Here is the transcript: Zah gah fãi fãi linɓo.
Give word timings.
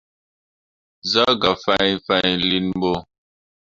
Zah 1.11 1.33
gah 1.41 1.57
fãi 1.63 1.91
fãi 2.05 2.27
linɓo. 2.49 2.91